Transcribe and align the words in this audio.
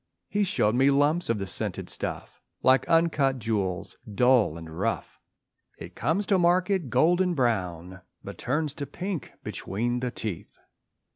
He 0.29 0.43
showed 0.43 0.73
me 0.73 0.89
lumps 0.89 1.29
of 1.29 1.37
the 1.37 1.45
scented 1.45 1.87
stuff 1.87 2.41
Like 2.63 2.89
uncut 2.89 3.37
jewels, 3.37 3.97
dull 4.11 4.57
and 4.57 4.67
rough. 4.79 5.19
It 5.77 5.93
comes 5.93 6.25
to 6.25 6.39
market 6.39 6.89
golden 6.89 7.35
brown; 7.35 8.01
But 8.23 8.39
turns 8.39 8.73
to 8.77 8.87
pink 8.87 9.33
between 9.43 9.99
the 9.99 10.09
teeth. 10.09 10.57